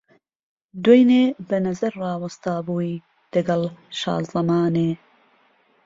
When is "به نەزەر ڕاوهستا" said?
1.47-2.55